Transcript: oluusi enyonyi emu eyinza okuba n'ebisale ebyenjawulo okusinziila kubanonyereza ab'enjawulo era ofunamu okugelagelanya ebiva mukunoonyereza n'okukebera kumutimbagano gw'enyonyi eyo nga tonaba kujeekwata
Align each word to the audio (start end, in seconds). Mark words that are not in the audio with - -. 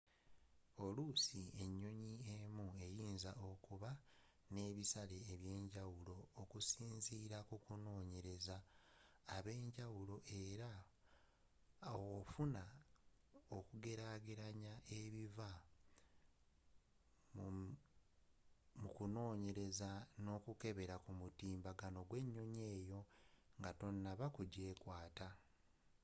oluusi 0.85 1.41
enyonyi 1.63 2.13
emu 2.37 2.65
eyinza 2.85 3.31
okuba 3.51 3.91
n'ebisale 4.53 5.17
ebyenjawulo 5.33 6.17
okusinziila 6.41 7.37
kubanonyereza 7.49 8.57
ab'enjawulo 9.35 10.15
era 10.43 10.71
ofunamu 11.95 12.81
okugelagelanya 13.57 14.73
ebiva 14.99 15.49
mukunoonyereza 18.81 19.89
n'okukebera 20.23 20.95
kumutimbagano 21.03 21.99
gw'enyonyi 22.09 22.61
eyo 22.75 22.99
nga 23.59 23.71
tonaba 23.79 24.25
kujeekwata 24.35 25.27